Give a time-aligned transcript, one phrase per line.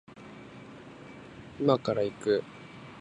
[1.59, 2.43] 今から行く